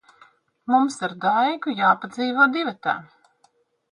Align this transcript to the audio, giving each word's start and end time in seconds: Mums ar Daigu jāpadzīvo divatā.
Mums 0.75 0.95
ar 1.07 1.13
Daigu 1.25 1.75
jāpadzīvo 1.81 2.47
divatā. 2.57 2.95